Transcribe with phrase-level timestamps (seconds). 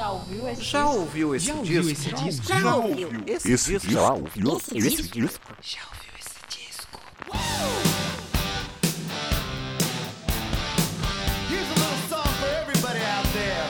[0.00, 0.98] Já ouviu esse Já disco?
[0.98, 1.60] ouviu esse Já disco?
[1.60, 2.46] ouviu esse disco?
[2.46, 3.90] Já ouviu esse, Esse disco?
[3.92, 5.20] já ouviu Esse esse disco?
[5.20, 5.56] disco?
[5.60, 7.00] Já ouviu esse disco?
[11.50, 13.66] Here's a little song for everybody out there.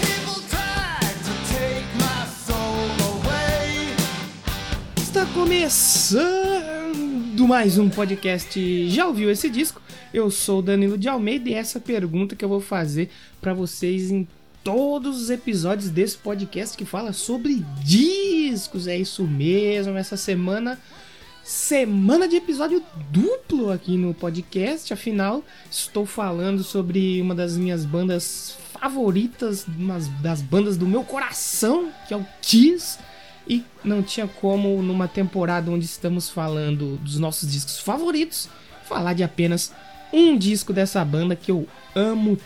[0.00, 3.92] People tried to take my soul away.
[4.96, 6.72] Está começando
[7.46, 8.88] mais um podcast.
[8.88, 9.82] Já ouviu esse disco?
[10.12, 13.08] Eu sou o Danilo de Almeida e essa pergunta que eu vou fazer
[13.40, 14.28] para vocês em
[14.62, 18.86] todos os episódios desse podcast que fala sobre discos.
[18.86, 19.96] É isso mesmo.
[19.96, 20.78] Essa semana
[21.42, 24.92] semana de episódio duplo aqui no podcast.
[24.92, 31.90] Afinal, estou falando sobre uma das minhas bandas favoritas, uma das bandas do meu coração,
[32.06, 32.98] que é o Kiss.
[33.48, 38.48] E não tinha como, numa temporada onde estamos falando dos nossos discos favoritos,
[38.84, 39.72] falar de apenas
[40.12, 42.38] um disco dessa banda que eu amo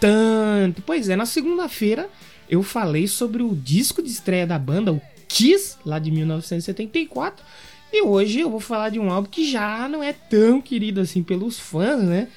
[0.00, 0.82] tanto.
[0.82, 2.08] Pois é, na segunda-feira
[2.48, 7.44] eu falei sobre o disco de estreia da banda, o Kiss, lá de 1974.
[7.92, 11.22] E hoje eu vou falar de um álbum que já não é tão querido assim
[11.22, 12.28] pelos fãs, né?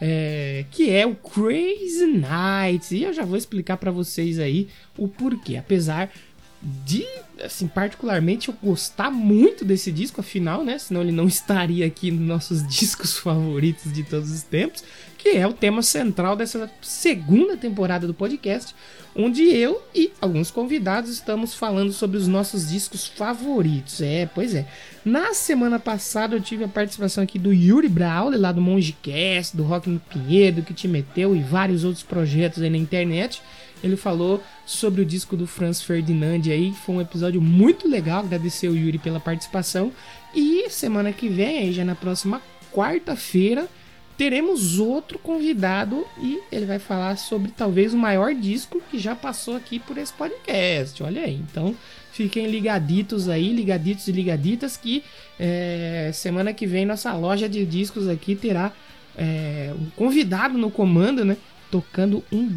[0.00, 2.90] É, que é o Crazy Nights.
[2.90, 5.56] E eu já vou explicar pra vocês aí o porquê.
[5.56, 6.10] Apesar
[6.62, 7.04] de,
[7.42, 10.78] assim, particularmente eu gostar muito desse disco, afinal, né?
[10.78, 14.84] Senão ele não estaria aqui nos nossos discos favoritos de todos os tempos,
[15.18, 18.74] que é o tema central dessa segunda temporada do podcast,
[19.14, 24.00] onde eu e alguns convidados estamos falando sobre os nossos discos favoritos.
[24.00, 24.66] É, pois é.
[25.04, 29.64] Na semana passada eu tive a participação aqui do Yuri Brawley, lá do Mongecast, do
[29.64, 33.42] Rock no Pinheiro, que te meteu e vários outros projetos aí na internet.
[33.82, 38.68] Ele falou sobre o disco do Franz Ferdinand aí, foi um episódio muito legal, agradecer
[38.68, 39.92] o Yuri pela participação.
[40.34, 42.40] E semana que vem, já na próxima
[42.72, 43.68] quarta-feira,
[44.16, 49.56] teremos outro convidado e ele vai falar sobre talvez o maior disco que já passou
[49.56, 51.02] aqui por esse podcast.
[51.02, 51.74] Olha aí, então
[52.12, 55.02] fiquem ligaditos aí, ligaditos e ligaditas que
[55.40, 58.72] é, semana que vem nossa loja de discos aqui terá
[59.16, 61.36] é, um convidado no comando, né?
[61.70, 62.48] Tocando um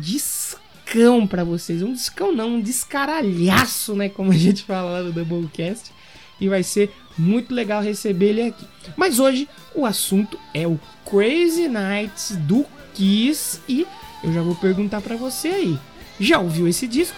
[0.85, 1.81] discão pra vocês.
[1.81, 4.07] Um discão não, um descaralhaço, né?
[4.07, 5.91] Como a gente fala lá no Doublecast.
[6.39, 8.65] E vai ser muito legal receber ele aqui.
[8.95, 10.79] Mas hoje o assunto é o
[11.09, 13.61] Crazy Nights do Kiss.
[13.67, 13.85] E
[14.23, 15.79] eu já vou perguntar pra você aí.
[16.19, 17.17] Já ouviu esse disco?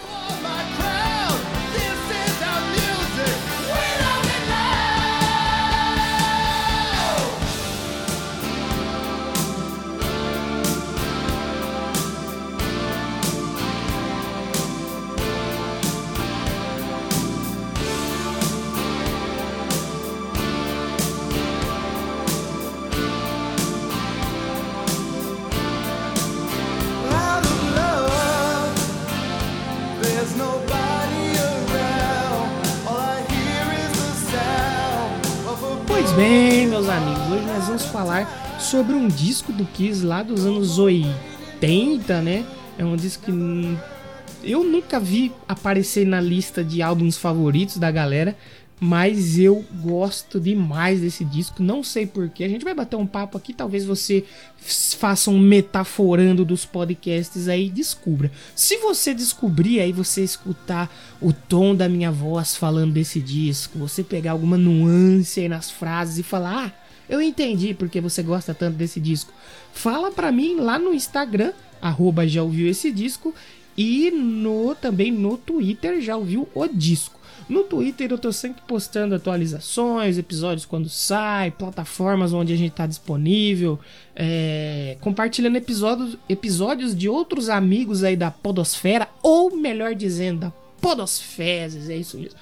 [37.18, 42.44] Amigos, hoje nós vamos falar sobre um disco do Kiss lá dos anos 80, né?
[42.78, 43.78] É um disco que
[44.42, 48.36] eu nunca vi aparecer na lista de álbuns favoritos da galera,
[48.80, 52.44] mas eu gosto demais desse disco, não sei porquê.
[52.44, 54.24] A gente vai bater um papo aqui, talvez você
[54.58, 58.30] faça um metaforando dos podcasts aí e descubra.
[58.54, 60.88] Se você descobrir aí, você escutar
[61.20, 66.18] o tom da minha voz falando desse disco, você pegar alguma nuance aí nas frases
[66.18, 69.32] e falar, ah, eu entendi porque você gosta tanto desse disco.
[69.72, 73.34] Fala pra mim lá no Instagram, arroba já ouviu esse disco,
[73.76, 77.18] e no também no Twitter já ouviu o disco.
[77.48, 82.86] No Twitter eu tô sempre postando atualizações, episódios quando sai, plataformas onde a gente tá
[82.86, 83.78] disponível,
[84.14, 91.88] é, compartilhando episódios, episódios de outros amigos aí da Podosfera, ou melhor dizendo, da Podosfezes,
[91.88, 92.38] é isso mesmo.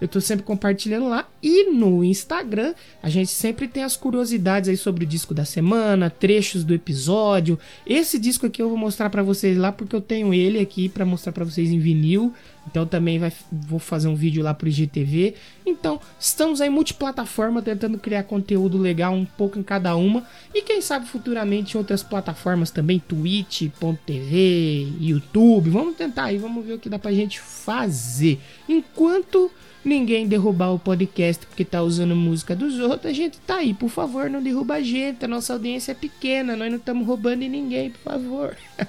[0.00, 1.28] Eu tô sempre compartilhando lá.
[1.42, 6.08] E no Instagram, a gente sempre tem as curiosidades aí sobre o disco da semana,
[6.08, 7.58] trechos do episódio.
[7.86, 11.04] Esse disco aqui eu vou mostrar pra vocês lá porque eu tenho ele aqui pra
[11.04, 12.32] mostrar pra vocês em vinil.
[12.66, 15.34] Então também vai, vou fazer um vídeo lá pro IGTV.
[15.64, 20.26] Então, estamos aí multiplataforma tentando criar conteúdo legal um pouco em cada uma.
[20.54, 25.70] E quem sabe futuramente em outras plataformas também, twitch.tv, YouTube.
[25.70, 28.38] Vamos tentar aí, vamos ver o que dá pra gente fazer.
[28.68, 29.50] Enquanto
[29.84, 33.74] ninguém derrubar o podcast porque tá usando música dos outros, a gente tá aí.
[33.74, 35.24] Por favor, não derruba a gente.
[35.24, 38.56] A nossa audiência é pequena, nós não estamos roubando ninguém, por favor.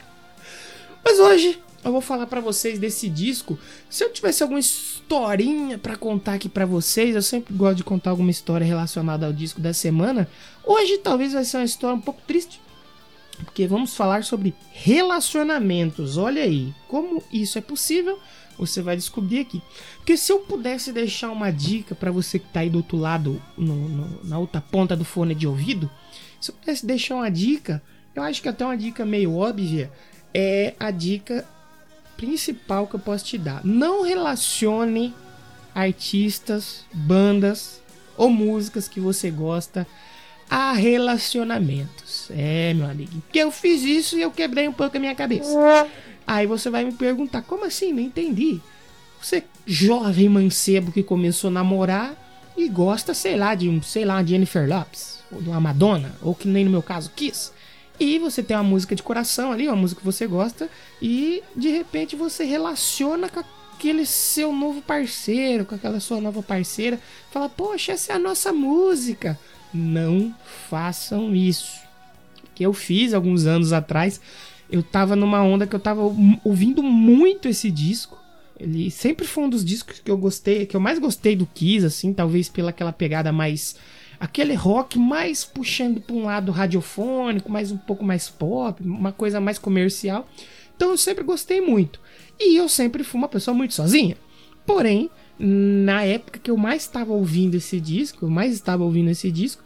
[1.03, 3.57] Mas hoje eu vou falar pra vocês desse disco.
[3.89, 8.11] Se eu tivesse alguma historinha pra contar aqui pra vocês, eu sempre gosto de contar
[8.11, 10.27] alguma história relacionada ao disco da semana.
[10.63, 12.59] Hoje talvez vai ser uma história um pouco triste.
[13.43, 16.15] porque vamos falar sobre relacionamentos.
[16.17, 18.19] Olha aí, como isso é possível,
[18.57, 19.61] você vai descobrir aqui.
[19.97, 23.41] Porque se eu pudesse deixar uma dica para você que tá aí do outro lado,
[23.57, 25.89] no- no- na outra ponta do fone de ouvido,
[26.39, 27.81] se eu pudesse deixar uma dica,
[28.13, 29.91] eu acho que até uma dica meio óbvia,
[30.33, 31.43] é a dica
[32.21, 33.65] principal que eu posso te dar.
[33.65, 35.13] Não relacione
[35.73, 37.81] artistas, bandas
[38.15, 39.87] ou músicas que você gosta
[40.47, 42.29] a relacionamentos.
[42.29, 43.19] É, meu amigo.
[43.21, 45.49] Porque eu fiz isso e eu quebrei um pouco a minha cabeça.
[46.27, 47.91] Aí você vai me perguntar, como assim?
[47.91, 48.61] Não entendi.
[49.19, 52.13] Você, jovem mancebo que começou a namorar
[52.55, 56.35] e gosta, sei lá, de um, sei lá, Jennifer Lopes, ou de uma Madonna, ou
[56.35, 57.51] que nem no meu caso, Kiss.
[58.01, 60.67] E você tem uma música de coração ali, uma música que você gosta,
[60.99, 63.43] e de repente você relaciona com
[63.75, 66.99] aquele seu novo parceiro, com aquela sua nova parceira,
[67.29, 69.39] fala, poxa, essa é a nossa música.
[69.71, 70.33] Não
[70.67, 71.79] façam isso.
[72.55, 74.19] Que eu fiz alguns anos atrás,
[74.67, 76.01] eu tava numa onda que eu tava
[76.43, 78.17] ouvindo muito esse disco.
[78.59, 81.85] Ele sempre foi um dos discos que eu gostei, que eu mais gostei do Kiss,
[81.85, 83.75] assim, talvez pela aquela pegada mais
[84.21, 89.41] aquele rock mais puxando para um lado radiofônico, mais um pouco mais pop, uma coisa
[89.41, 90.29] mais comercial.
[90.75, 91.99] Então eu sempre gostei muito.
[92.39, 94.15] E eu sempre fui uma pessoa muito sozinha.
[94.65, 95.09] Porém,
[95.39, 99.63] na época que eu mais estava ouvindo esse disco, eu mais estava ouvindo esse disco,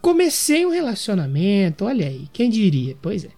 [0.00, 2.96] comecei um relacionamento, olha aí, quem diria?
[3.00, 3.30] Pois é.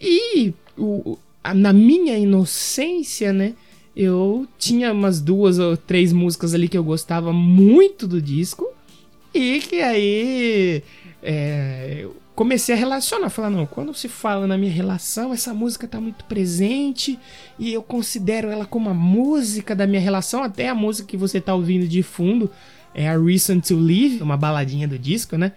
[0.00, 3.54] E o, a- na minha inocência, né?
[3.94, 8.66] Eu tinha umas duas ou três músicas ali que eu gostava muito do disco.
[9.38, 10.82] E que aí
[11.22, 13.30] é, comecei a relacionar.
[13.30, 17.16] Falar, não, quando se fala na minha relação, essa música tá muito presente
[17.56, 21.40] e eu considero ela como a música da minha relação, até a música que você
[21.40, 22.50] tá ouvindo de fundo.
[22.92, 25.52] É a Reason to Live, uma baladinha do disco, né?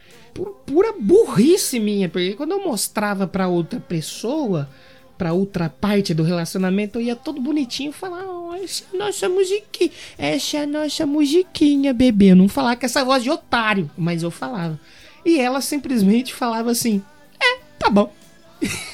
[0.65, 4.69] Pura burrice minha, porque quando eu mostrava pra outra pessoa,
[5.21, 9.91] pra outra parte do relacionamento, eu ia todo bonitinho falar: oh, essa é nossa musiquinha,
[10.17, 12.31] essa é nossa musiquinha, bebê.
[12.31, 14.79] Eu não falava com essa voz de otário, mas eu falava.
[15.23, 17.03] E ela simplesmente falava assim:
[17.39, 18.11] é, tá bom.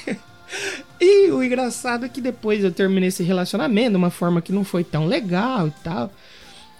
[1.00, 4.64] e o engraçado é que depois eu terminei esse relacionamento de uma forma que não
[4.64, 6.12] foi tão legal e tal.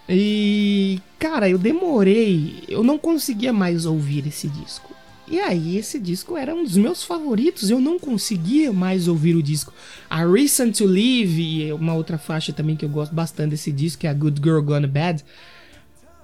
[0.06, 4.87] E, cara, eu demorei, eu não conseguia mais ouvir esse disco.
[5.30, 9.42] E aí, esse disco era um dos meus favoritos, eu não conseguia mais ouvir o
[9.42, 9.72] disco.
[10.08, 14.00] A Reason to Live, e uma outra faixa também que eu gosto bastante desse disco,
[14.00, 15.22] que é a Good Girl Gone Bad,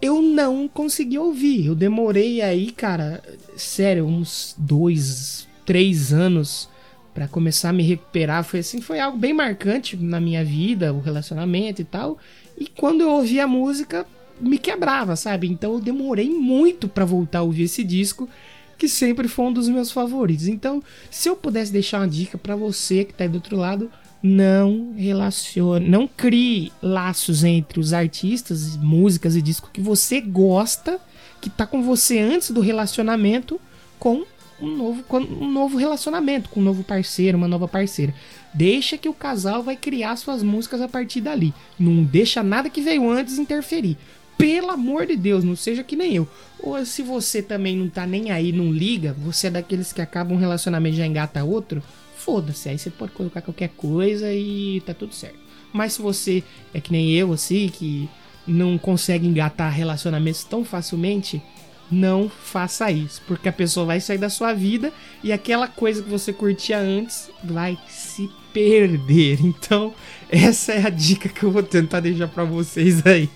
[0.01, 1.67] eu não consegui ouvir.
[1.67, 3.23] Eu demorei aí, cara,
[3.56, 6.69] sério, uns dois, três anos
[7.12, 8.43] pra começar a me recuperar.
[8.43, 12.19] Foi assim, foi algo bem marcante na minha vida, o relacionamento e tal.
[12.59, 14.07] E quando eu ouvi a música,
[14.41, 15.49] me quebrava, sabe?
[15.49, 18.29] Então eu demorei muito pra voltar a ouvir esse disco,
[18.76, 20.49] que sempre foi um dos meus favoritos.
[20.49, 23.91] Então, se eu pudesse deixar uma dica pra você que tá aí do outro lado,
[24.23, 30.99] não relacione, não crie laços entre os artistas, músicas e discos que você gosta,
[31.41, 33.61] que tá com você antes do relacionamento,
[33.99, 34.25] com
[34.61, 38.15] um novo, com um novo relacionamento, com um novo parceiro, uma nova parceira.
[38.53, 41.53] Deixa que o casal vai criar suas músicas a partir dali.
[41.79, 43.99] Não deixa nada que veio antes interferir.
[44.37, 46.29] Pelo amor de Deus, não seja que nem eu.
[46.59, 50.37] Ou se você também não tá nem aí, não liga, você é daqueles que acabam
[50.37, 51.83] um relacionamento e já engata outro,
[52.17, 55.39] foda-se, aí você pode colocar qualquer coisa e tá tudo certo.
[55.73, 58.09] Mas se você é que nem eu, assim, que
[58.47, 61.43] não consegue engatar relacionamentos tão facilmente,
[61.91, 66.09] não faça isso, porque a pessoa vai sair da sua vida e aquela coisa que
[66.09, 69.38] você curtia antes vai se perder.
[69.45, 69.93] Então,
[70.31, 73.29] essa é a dica que eu vou tentar deixar pra vocês aí.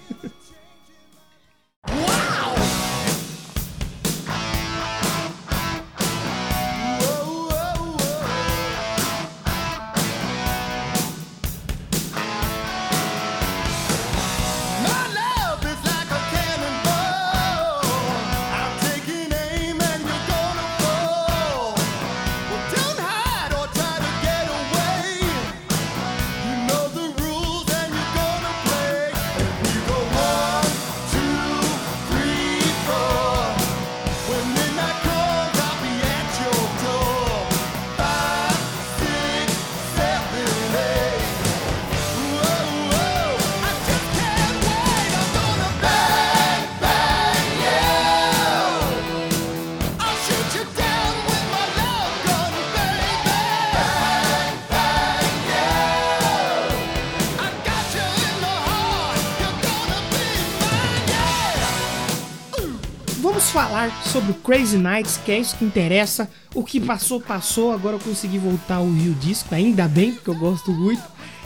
[63.79, 66.29] Falar sobre o Crazy Nights, que é isso que interessa.
[66.55, 67.73] O que passou, passou.
[67.73, 71.03] Agora eu consegui voltar a ouvir o disco, ainda bem, porque eu gosto muito.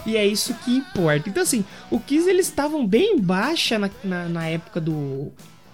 [0.06, 1.28] E é isso que importa.
[1.28, 5.30] Então, assim, o Kiss eles estavam bem baixa na, na, na época do,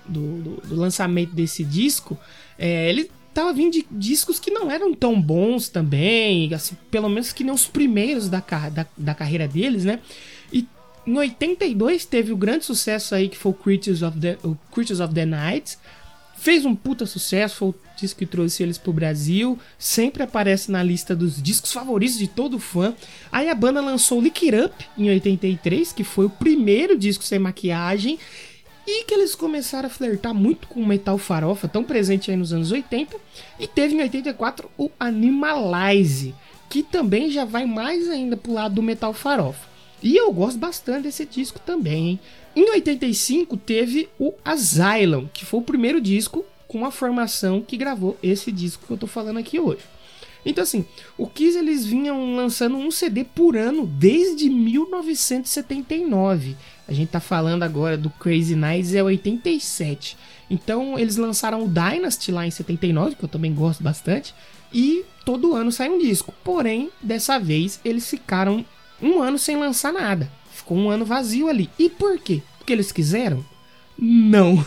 [0.06, 2.18] do, do, do lançamento desse disco.
[2.58, 7.32] É, ele tava vindo de discos que não eram tão bons também, assim, pelo menos
[7.32, 10.00] que nem os primeiros da, da, da carreira deles, né?
[10.52, 10.66] E
[11.06, 15.00] em 82 teve o grande sucesso aí que foi o Creatures of the, o Creatures
[15.00, 15.78] of the Night.
[16.40, 19.59] Fez um puta sucesso, foi o disco que trouxe eles pro Brasil.
[19.76, 22.95] Sempre aparece na lista dos discos favoritos de todo fã.
[23.33, 27.40] Aí a banda lançou Lick It Up em 83, que foi o primeiro disco sem
[27.40, 28.18] maquiagem.
[28.87, 32.52] E que eles começaram a flertar muito com o metal farofa, tão presente aí nos
[32.52, 33.16] anos 80.
[33.59, 36.35] E teve em 84 o Animalize,
[36.71, 39.68] que também já vai mais ainda pro lado do metal farofa.
[40.02, 42.20] E eu gosto bastante desse disco também, hein?
[42.54, 48.18] Em 85 teve o Asylum, que foi o primeiro disco com a formação que gravou
[48.22, 49.80] esse disco que eu tô falando aqui hoje.
[50.44, 50.84] Então assim,
[51.16, 56.56] o Kiss eles vinham lançando um CD por ano desde 1979.
[56.86, 60.16] A gente tá falando agora do Crazy Nights é 87.
[60.50, 64.34] Então eles lançaram o Dynasty lá em 79, que eu também gosto bastante,
[64.72, 66.32] e todo ano sai um disco.
[66.42, 68.64] Porém, dessa vez eles ficaram
[69.00, 70.30] um ano sem lançar nada.
[70.50, 71.70] Ficou um ano vazio ali.
[71.78, 72.42] E por quê?
[72.58, 73.44] Porque eles quiseram?
[73.98, 74.64] Não.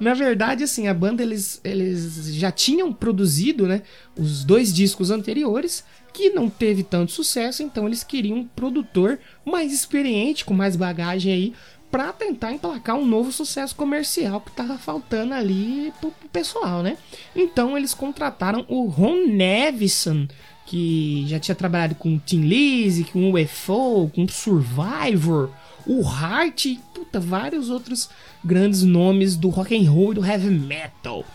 [0.00, 3.82] Na verdade, assim, a banda eles, eles já tinham produzido, né,
[4.18, 9.72] os dois discos anteriores que não teve tanto sucesso, então eles queriam um produtor mais
[9.72, 11.54] experiente, com mais bagagem aí,
[11.90, 16.96] pra tentar emplacar um novo sucesso comercial que tava faltando ali pro, pro pessoal, né?
[17.36, 20.26] Então eles contrataram o Ron Nevison,
[20.72, 25.50] que já tinha trabalhado com Tim Lizzy, com UFO, com Survivor,
[25.86, 28.08] o Heart e puta, vários outros
[28.42, 31.26] grandes nomes do rock and roll e do heavy metal.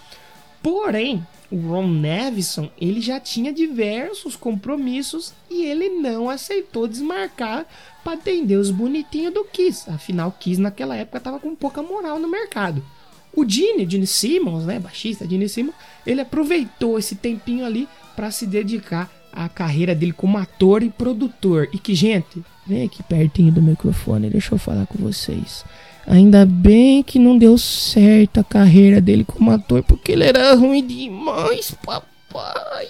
[0.63, 7.67] Porém, o Ron Nevison, ele já tinha diversos compromissos e ele não aceitou desmarcar
[8.03, 9.88] para atender os bonitinhos do Kiss.
[9.88, 12.84] Afinal, Kiss naquela época tava com pouca moral no mercado.
[13.36, 15.75] O Gene, Gene Simmons, né, baixista Gene Simmons,
[16.08, 21.70] ele aproveitou esse tempinho ali para se dedicar à carreira dele como ator e produtor.
[21.72, 25.63] E que, gente, vem aqui pertinho do microfone, deixa eu falar com vocês.
[26.08, 30.86] Ainda bem que não deu certo a carreira dele como ator, porque ele era ruim
[30.86, 32.88] demais, papai.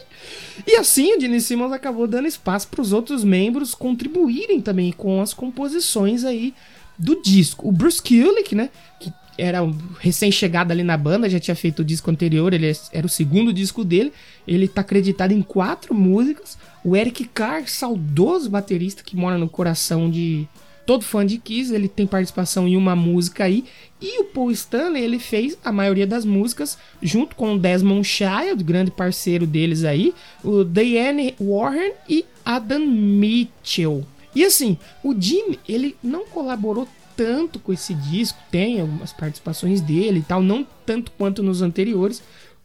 [0.66, 5.22] E assim o Gene Simmons acabou dando espaço para os outros membros contribuírem também com
[5.22, 6.54] as composições aí
[6.98, 7.68] do disco.
[7.68, 9.60] O Bruce Kulick, né, que era
[10.00, 13.84] recém-chegado ali na banda, já tinha feito o disco anterior, ele era o segundo disco
[13.84, 14.12] dele.
[14.48, 16.58] Ele tá acreditado em quatro músicas.
[16.84, 20.48] O Eric Carr, saudoso baterista que mora no coração de
[20.86, 23.66] todo fã de Kiss, ele tem participação em uma música aí.
[24.02, 28.64] E o Paul Stanley, ele fez a maioria das músicas junto com o Desmond Child,
[28.64, 34.06] grande parceiro deles aí, o Diane Warren e Adam Mitchell.
[34.34, 40.20] E assim, o Jim, ele não colaborou tanto com esse disco, tem algumas participações dele
[40.20, 42.22] e tal, não tanto quanto nos anteriores.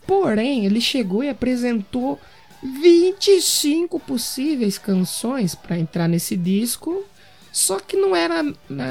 [0.07, 2.21] Porém, ele chegou e apresentou
[2.63, 7.05] 25 possíveis canções para entrar nesse disco.
[7.51, 8.45] Só que não era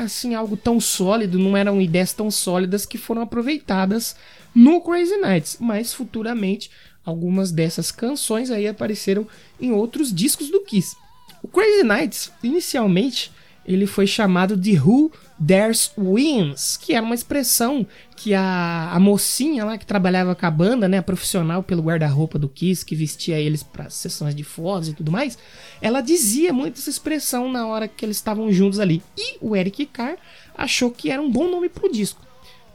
[0.04, 4.16] assim algo tão sólido, não eram ideias tão sólidas que foram aproveitadas
[4.54, 6.70] no Crazy Nights, mas futuramente
[7.04, 9.28] algumas dessas canções aí apareceram
[9.60, 10.96] em outros discos do Kiss.
[11.42, 13.32] O Crazy Nights, inicialmente,
[13.66, 19.66] ele foi chamado de Who Dares Wins, que era uma expressão que a, a mocinha
[19.66, 23.40] lá que trabalhava com a banda, né, a profissional pelo guarda-roupa do Kiss, que vestia
[23.40, 25.38] eles para sessões de fotos e tudo mais,
[25.82, 29.02] ela dizia muito essa expressão na hora que eles estavam juntos ali.
[29.18, 30.18] E o Eric Carr
[30.56, 32.22] achou que era um bom nome pro disco.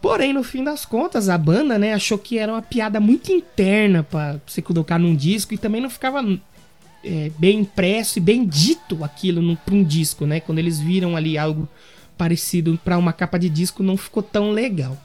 [0.01, 4.03] Porém, no fim das contas, a banda, né, achou que era uma piada muito interna
[4.03, 6.23] para você colocar num disco e também não ficava
[7.07, 10.41] é, bem impresso e bem dito aquilo pra um disco, né?
[10.41, 11.69] Quando eles viram ali algo
[12.19, 14.97] parecido para uma capa de disco, não ficou tão legal.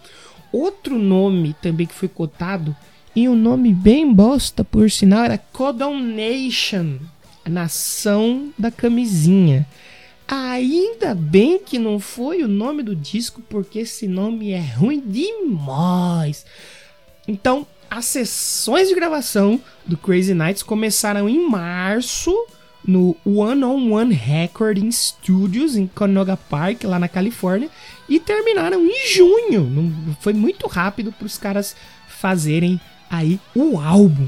[0.51, 2.75] Outro nome também que foi cotado,
[3.15, 6.97] e um nome bem bosta, por sinal, era Codon Nation,
[7.45, 9.67] a nação da camisinha.
[10.27, 16.45] Ainda bem que não foi o nome do disco, porque esse nome é ruim demais.
[17.27, 22.33] Então, as sessões de gravação do Crazy Nights começaram em março
[22.87, 27.69] no One on One Recording Studios em Canoga Park, lá na Califórnia,
[28.07, 29.93] e terminaram em junho.
[30.21, 31.75] Foi muito rápido para os caras
[32.07, 32.79] fazerem
[33.09, 34.27] aí o álbum.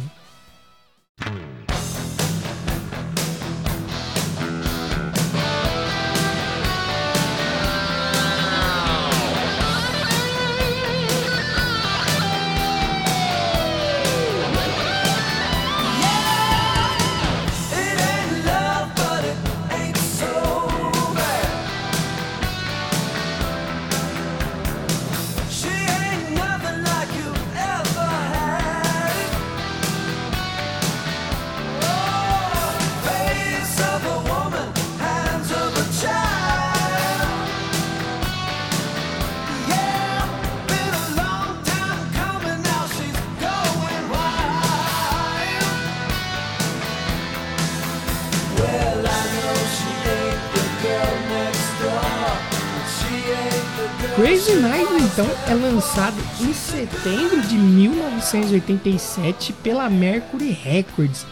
[55.24, 61.26] Então, é lançado em setembro de 1987 pela Mercury Records.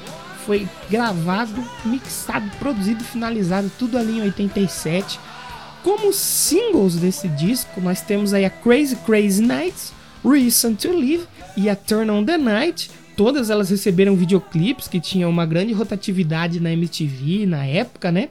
[0.46, 5.20] Foi gravado, mixado, produzido e finalizado tudo ali em 87.
[5.84, 9.92] Como singles desse disco, nós temos aí a Crazy Crazy Nights,
[10.24, 12.90] Reason to Live e a Turn on the Night.
[13.18, 18.30] Todas elas receberam videoclipes que tinham uma grande rotatividade na MTV na época, né?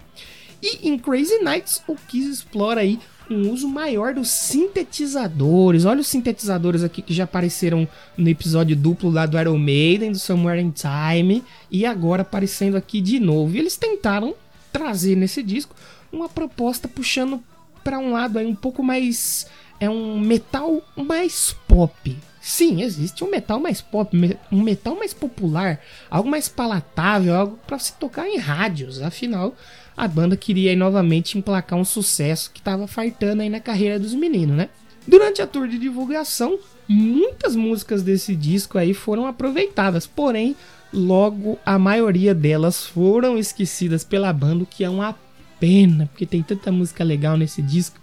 [0.62, 2.98] E em Crazy Nights, o Kiss explora aí
[3.30, 5.84] um uso maior dos sintetizadores.
[5.84, 10.18] Olha os sintetizadores aqui que já apareceram no episódio duplo lá do Iron Maiden, do
[10.18, 13.54] Somewhere in Time, e agora aparecendo aqui de novo.
[13.54, 14.34] E eles tentaram
[14.72, 15.74] trazer nesse disco
[16.12, 17.40] uma proposta puxando
[17.84, 19.46] para um lado aí um pouco mais
[19.78, 22.16] é um metal mais pop.
[22.40, 24.16] Sim, existe um metal mais pop,
[24.50, 29.00] um metal mais popular, algo mais palatável, algo para se tocar em rádios.
[29.00, 29.54] Afinal,
[29.96, 34.14] a banda queria aí novamente emplacar um sucesso que estava fartando aí na carreira dos
[34.14, 34.68] meninos, né?
[35.06, 40.54] Durante a tour de divulgação, muitas músicas desse disco aí foram aproveitadas, porém,
[40.92, 45.16] logo a maioria delas foram esquecidas pela banda, o que é uma
[45.58, 48.00] pena, porque tem tanta música legal nesse disco.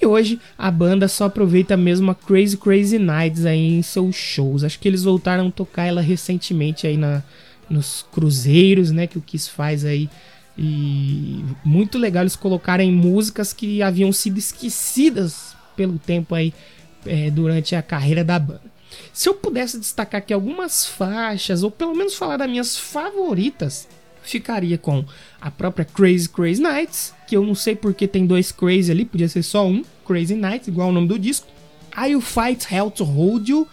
[0.00, 4.64] E hoje a banda só aproveita mesmo a Crazy Crazy Nights aí em seus shows.
[4.64, 7.22] Acho que eles voltaram a tocar ela recentemente aí na,
[7.68, 10.08] nos cruzeiros, né, que o Kiss faz aí.
[10.62, 16.52] E muito legal eles colocarem músicas que haviam sido esquecidas pelo tempo aí
[17.06, 18.70] é, durante a carreira da banda.
[19.10, 23.88] Se eu pudesse destacar aqui algumas faixas, ou pelo menos falar das minhas favoritas,
[24.22, 25.02] ficaria com
[25.40, 29.28] a própria Crazy Crazy Nights, que eu não sei porque tem dois Crazy ali, podia
[29.28, 31.46] ser só um, Crazy Nights, igual o nome do disco.
[31.96, 33.66] I Fight Hell to Hold You,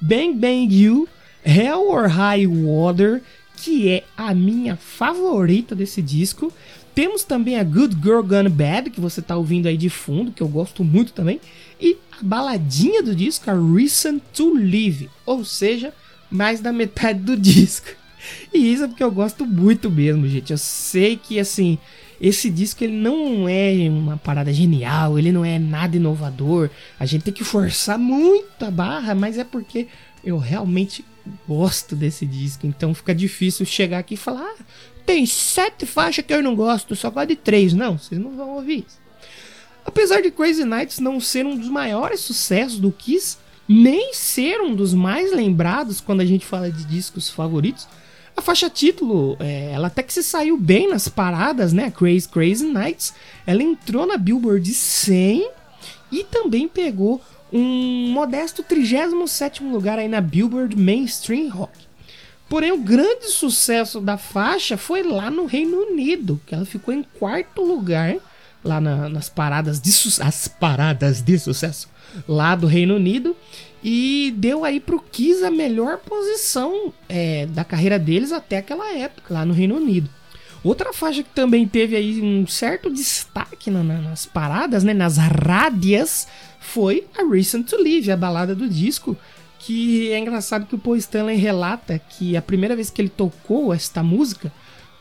[0.00, 1.08] Bang Bang You,
[1.44, 3.22] Hell or High Water,
[3.62, 6.52] que é a minha favorita desse disco.
[6.92, 10.42] Temos também a Good Girl Gone Bad, que você tá ouvindo aí de fundo, que
[10.42, 11.40] eu gosto muito também.
[11.80, 15.94] E a baladinha do disco, a Reason to Live, ou seja,
[16.28, 17.86] mais da metade do disco.
[18.52, 20.50] E isso é porque eu gosto muito mesmo, gente.
[20.50, 21.78] Eu sei que assim,
[22.20, 26.68] esse disco ele não é uma parada genial, ele não é nada inovador.
[26.98, 29.86] A gente tem que forçar muito a barra, mas é porque
[30.24, 31.04] eu realmente
[31.46, 32.66] gosto desse disco.
[32.66, 34.62] Então fica difícil chegar aqui e falar: ah,
[35.04, 37.72] tem sete faixas que eu não gosto, só gosto de três.
[37.72, 39.00] Não, vocês não vão ouvir isso.
[39.84, 43.36] Apesar de Crazy Nights não ser um dos maiores sucessos do Kiss,
[43.68, 47.88] nem ser um dos mais lembrados quando a gente fala de discos favoritos,
[48.36, 51.90] a faixa título, é, ela até que se saiu bem nas paradas, né?
[51.90, 53.12] Crazy Crazy Nights.
[53.46, 55.50] Ela entrou na Billboard 100
[56.10, 57.20] e também pegou
[57.52, 61.72] um modesto 37 lugar aí na Billboard Mainstream Rock.
[62.48, 67.02] Porém, o grande sucesso da faixa foi lá no Reino Unido, que ela ficou em
[67.02, 68.16] quarto lugar
[68.64, 69.90] lá na, nas paradas de
[70.22, 71.88] as paradas de sucesso
[72.28, 73.36] lá do Reino Unido
[73.82, 79.34] e deu aí pro Kiss a melhor posição é, da carreira deles até aquela época,
[79.34, 80.08] lá no Reino Unido.
[80.62, 85.16] Outra faixa que também teve aí um certo destaque na, na, nas paradas, né, nas
[85.16, 86.28] rádias,
[86.72, 89.14] foi a Reason to Live, a balada do disco,
[89.58, 93.74] que é engraçado que o Paul Stanley relata que a primeira vez que ele tocou
[93.74, 94.50] esta música,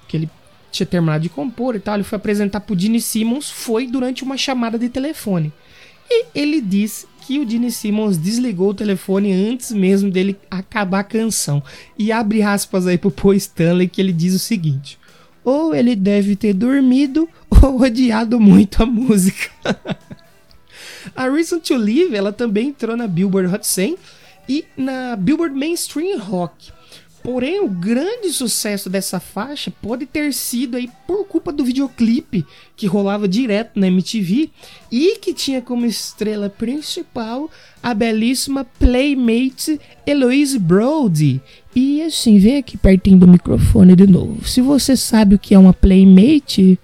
[0.06, 0.30] que ele
[0.70, 4.36] tinha terminado de compor e tal, ele foi apresentar pro Gene Simmons, foi durante uma
[4.36, 5.54] chamada de telefone.
[6.10, 11.06] E ele diz que o Gene Simmons desligou o telefone antes mesmo dele acabar a
[11.06, 11.64] canção.
[11.98, 15.00] E abre aspas aí pro Paul Stanley que ele diz o seguinte:
[15.42, 17.30] ou ele deve ter dormido
[17.64, 19.50] ou odiado muito a música.
[21.16, 23.98] a Reason to Live ela também entrou na Billboard Hot 100
[24.48, 26.72] e na Billboard Mainstream Rock.
[27.24, 32.44] Porém, o grande sucesso dessa faixa pode ter sido aí por culpa do videoclipe
[32.76, 34.50] que rolava direto na MTV
[34.92, 37.50] e que tinha como estrela principal
[37.82, 41.40] a belíssima Playmate Eloise Brody.
[41.76, 44.48] E assim, vem aqui pertinho do microfone de novo.
[44.48, 46.80] Se você sabe o que é uma Playmate,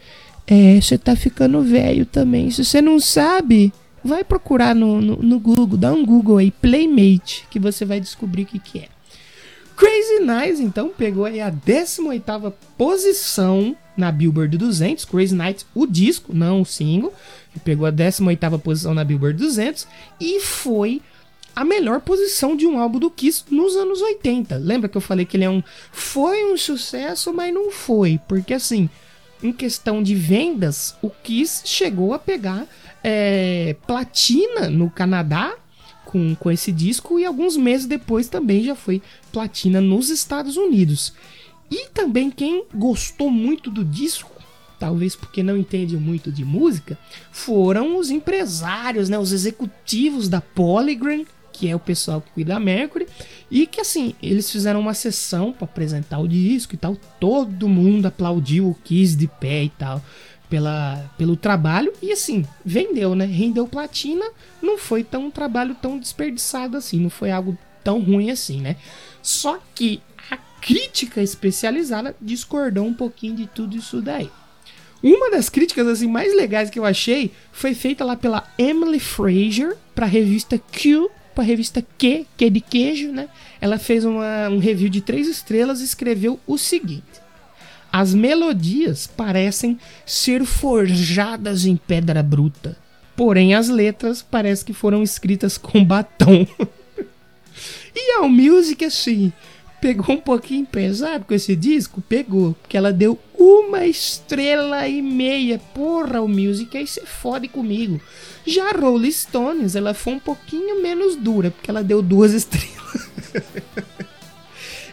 [0.46, 2.52] é, você tá ficando velho também.
[2.52, 3.74] Se você não sabe,
[4.08, 8.44] vai procurar no, no, no Google, dá um Google aí, Playmate, que você vai descobrir
[8.44, 8.88] o que, que é.
[9.76, 15.06] Crazy Nights, então, pegou aí a 18ª posição na Billboard 200.
[15.06, 17.14] Crazy Nights, o disco, não o single.
[17.64, 19.88] Pegou a 18ª posição na Billboard 200
[20.20, 21.02] e foi
[21.56, 24.58] a melhor posição de um álbum do Kiss nos anos 80.
[24.58, 28.54] Lembra que eu falei que ele é um foi um sucesso, mas não foi, porque
[28.54, 28.88] assim,
[29.42, 32.68] em questão de vendas, o Kiss chegou a pegar
[33.10, 35.56] é, platina no Canadá
[36.04, 41.14] com, com esse disco e alguns meses depois também já foi platina nos Estados Unidos.
[41.72, 44.36] E também quem gostou muito do disco
[44.78, 47.00] talvez porque não entende muito de música,
[47.32, 52.60] foram os empresários, né, os executivos da Polygram, que é o pessoal que cuida da
[52.60, 53.08] Mercury,
[53.50, 58.06] e que assim, eles fizeram uma sessão para apresentar o disco e tal, todo mundo
[58.06, 60.00] aplaudiu o Kiss de pé e tal.
[60.50, 63.26] Pela, pelo trabalho e assim, vendeu, né?
[63.26, 64.26] Rendeu platina,
[64.62, 68.78] não foi tão um trabalho tão desperdiçado assim, não foi algo tão ruim assim, né?
[69.22, 74.30] Só que a crítica especializada discordou um pouquinho de tudo isso daí.
[75.02, 79.78] Uma das críticas assim mais legais que eu achei foi feita lá pela Emily Fraser
[79.94, 83.30] para a revista Q, para a revista Q, que é de queijo, né?
[83.62, 87.17] Ela fez uma, um review de três estrelas e escreveu o seguinte:
[87.92, 92.78] As melodias parecem ser forjadas em pedra bruta,
[93.16, 96.46] porém as letras parecem que foram escritas com batom.
[98.00, 99.34] E a Music, assim,
[99.82, 102.00] pegou um pouquinho pesado com esse disco?
[102.00, 105.60] Pegou, porque ela deu uma estrela e meia.
[105.74, 108.00] Porra, o Music, aí você fode comigo.
[108.46, 112.78] Já a Rolling Stones, ela foi um pouquinho menos dura, porque ela deu duas estrelas.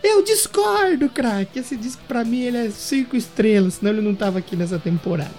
[0.06, 1.58] Eu discordo, craque.
[1.58, 5.32] Esse disco pra mim ele é cinco estrelas, senão ele não tava aqui nessa temporada.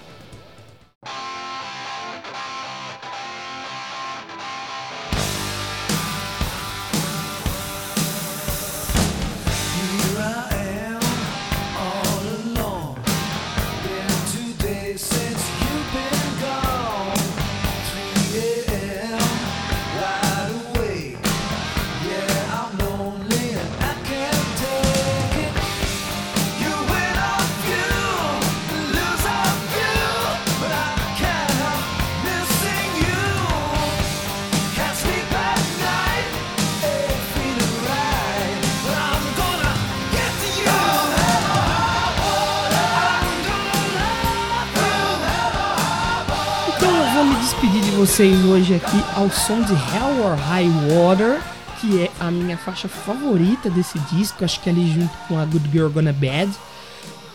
[48.06, 51.42] Vocês hoje aqui ao som de Hell or High Water,
[51.80, 55.44] que é a minha faixa favorita desse disco, acho que é ali junto com a
[55.44, 56.48] Good Girl Gonna Bad.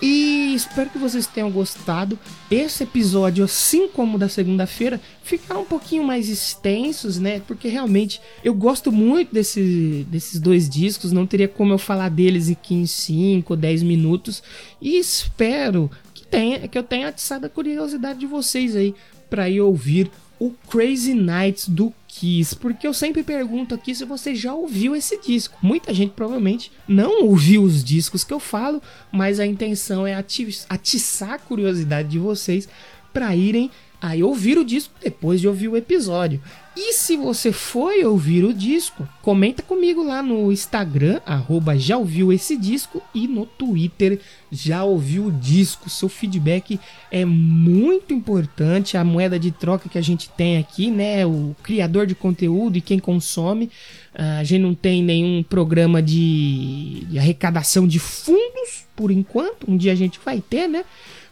[0.01, 2.17] E espero que vocês tenham gostado.
[2.49, 7.41] Esse episódio, assim como da segunda-feira, ficaram um pouquinho mais extensos, né?
[7.45, 11.11] Porque realmente eu gosto muito desse, desses dois discos.
[11.11, 14.41] Não teria como eu falar deles em 5 ou 10 minutos.
[14.81, 18.95] E espero que, tenha, que eu tenha atiçado a curiosidade de vocês aí
[19.29, 20.09] para ir ouvir
[20.43, 25.21] o Crazy Nights do Kiss, porque eu sempre pergunto aqui se você já ouviu esse
[25.21, 25.55] disco.
[25.61, 30.61] Muita gente provavelmente não ouviu os discos que eu falo, mas a intenção é ati-
[30.67, 32.67] atiçar a curiosidade de vocês
[33.13, 33.69] para irem
[34.01, 36.41] aí ouvir o disco depois de ouvir o episódio.
[36.75, 42.31] E se você foi ouvir o disco, comenta comigo lá no Instagram, arroba já ouviu
[42.31, 45.89] esse disco, e no Twitter, já ouviu o disco.
[45.89, 46.79] Seu feedback
[47.11, 51.25] é muito importante, a moeda de troca que a gente tem aqui, né?
[51.25, 53.69] O criador de conteúdo e quem consome.
[54.15, 59.69] Ah, A gente não tem nenhum programa de, de arrecadação de fundos, por enquanto.
[59.69, 60.85] Um dia a gente vai ter, né?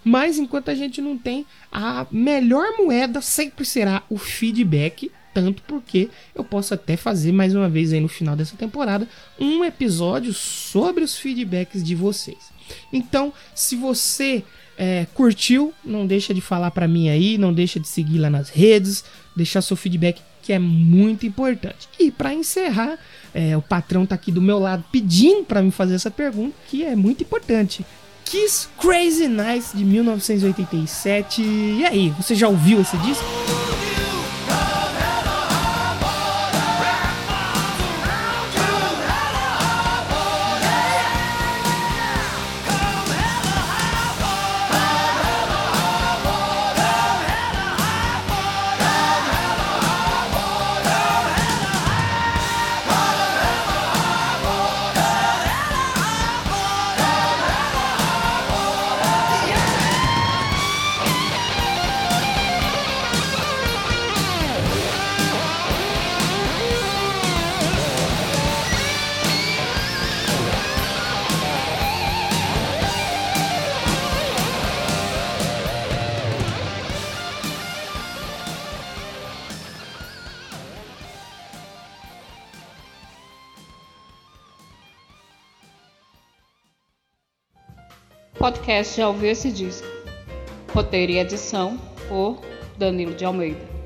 [0.04, 5.12] Mas enquanto a gente não tem, a melhor moeda sempre será o feedback.
[5.34, 9.08] Tanto porque eu posso até fazer mais uma vez aí no final dessa temporada
[9.40, 12.52] um episódio sobre os feedbacks de vocês.
[12.92, 14.44] Então, se você
[14.78, 18.50] é, curtiu, não deixa de falar pra mim aí, não deixa de seguir lá nas
[18.50, 19.04] redes,
[19.36, 21.88] deixar seu feedback que é muito importante.
[22.00, 22.98] E pra encerrar,
[23.34, 26.84] é, o patrão tá aqui do meu lado pedindo pra me fazer essa pergunta, que
[26.84, 27.86] é muito importante.
[28.30, 31.42] Kiss Crazy Nights de 1987.
[31.42, 33.26] E aí, você já ouviu esse disco?
[88.70, 89.88] Podcast Já ouviu esse disco?
[90.72, 91.76] Roteiro e edição
[92.08, 92.40] por
[92.78, 93.79] Danilo de Almeida.